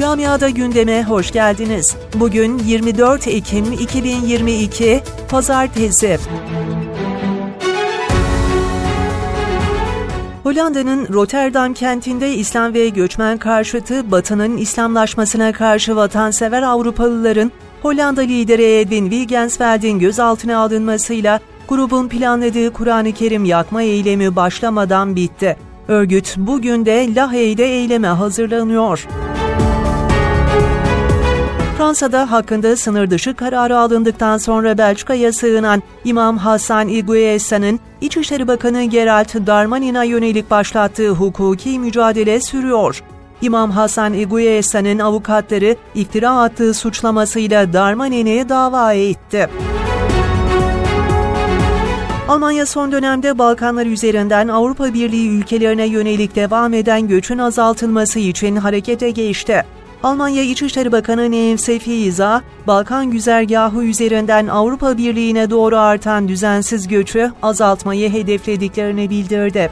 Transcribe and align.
Camiada 0.00 0.50
gündeme 0.50 1.04
hoş 1.04 1.30
geldiniz. 1.30 1.96
Bugün 2.14 2.58
24 2.58 3.28
Ekim 3.28 3.72
2022 3.72 5.02
Pazartesi. 5.28 6.18
Hollanda'nın 10.42 11.08
Rotterdam 11.12 11.74
kentinde 11.74 12.34
İslam 12.34 12.74
ve 12.74 12.88
göçmen 12.88 13.38
karşıtı 13.38 14.10
Batı'nın 14.10 14.56
İslamlaşmasına 14.56 15.52
karşı 15.52 15.96
vatansever 15.96 16.62
Avrupalıların 16.62 17.52
Hollanda 17.82 18.20
lideri 18.20 18.64
Edwin 18.64 19.10
Wigensveld'in 19.10 19.98
gözaltına 19.98 20.58
alınmasıyla 20.58 21.40
grubun 21.68 22.08
planladığı 22.08 22.72
Kur'an-ı 22.72 23.12
Kerim 23.12 23.44
yakma 23.44 23.82
eylemi 23.82 24.36
başlamadan 24.36 25.16
bitti. 25.16 25.56
Örgüt 25.88 26.34
bugün 26.36 26.86
de 26.86 27.14
Lahey'de 27.14 27.64
eyleme 27.64 28.08
hazırlanıyor. 28.08 29.06
Fransa'da 31.90 32.30
hakkında 32.30 32.76
sınır 32.76 33.10
dışı 33.10 33.34
kararı 33.34 33.78
alındıktan 33.78 34.38
sonra 34.38 34.78
Belçika'ya 34.78 35.32
sığınan 35.32 35.82
İmam 36.04 36.38
Hasan 36.38 36.88
Iguesa'nın 36.88 37.80
İçişleri 38.00 38.48
Bakanı 38.48 38.84
Gerald 38.84 39.46
Darmanin'a 39.46 40.04
yönelik 40.04 40.50
başlattığı 40.50 41.10
hukuki 41.10 41.78
mücadele 41.78 42.40
sürüyor. 42.40 43.02
İmam 43.42 43.70
Hasan 43.70 44.12
Iguesa'nın 44.12 44.98
avukatları 44.98 45.76
iftira 45.94 46.30
attığı 46.30 46.74
suçlamasıyla 46.74 47.72
Darmanin'i 47.72 48.48
dava 48.48 48.92
etti. 48.92 49.48
Almanya 52.28 52.66
son 52.66 52.92
dönemde 52.92 53.38
Balkanlar 53.38 53.86
üzerinden 53.86 54.48
Avrupa 54.48 54.94
Birliği 54.94 55.28
ülkelerine 55.28 55.86
yönelik 55.86 56.36
devam 56.36 56.74
eden 56.74 57.08
göçün 57.08 57.38
azaltılması 57.38 58.18
için 58.18 58.56
harekete 58.56 59.10
geçti. 59.10 59.64
Almanya 60.02 60.42
İçişleri 60.42 60.92
Bakanı 60.92 61.30
Neim 61.30 61.58
İza, 61.86 62.42
Balkan 62.66 63.10
güzergahı 63.10 63.84
üzerinden 63.84 64.46
Avrupa 64.46 64.98
Birliği'ne 64.98 65.50
doğru 65.50 65.76
artan 65.76 66.28
düzensiz 66.28 66.88
göçü 66.88 67.32
azaltmayı 67.42 68.12
hedeflediklerini 68.12 69.10
bildirdi. 69.10 69.70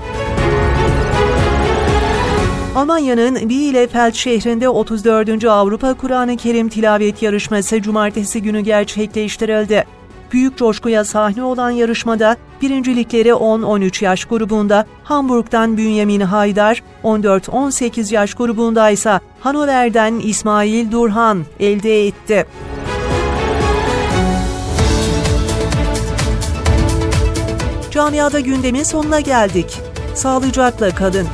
Almanya'nın 2.77 3.49
Bielefeld 3.49 4.13
şehrinde 4.13 4.69
34. 4.69 5.45
Avrupa 5.45 5.95
Kur'an-ı 5.95 6.37
Kerim 6.37 6.69
tilavet 6.69 7.23
yarışması 7.23 7.83
cumartesi 7.83 8.43
günü 8.43 8.61
gerçekleştirildi. 8.61 9.98
Büyük 10.33 10.57
coşkuya 10.57 11.05
sahne 11.05 11.43
olan 11.43 11.71
yarışmada 11.71 12.37
birincilikleri 12.63 13.29
10-13 13.29 14.05
yaş 14.05 14.25
grubunda 14.25 14.87
Hamburg'dan 15.05 15.77
Bünyamin 15.77 16.21
Haydar, 16.21 16.83
14-18 17.05 18.15
yaş 18.15 18.35
grubunda 18.35 18.91
ise 18.91 19.21
Hanover'den 19.41 20.15
İsmail 20.15 20.91
Durhan 20.91 21.45
elde 21.61 22.07
etti. 22.07 22.47
Camiada 27.91 28.41
gündemin 28.41 28.83
sonuna 28.83 29.21
geldik. 29.21 29.79
Sağlıcakla 30.15 30.91
kalın. 30.95 31.27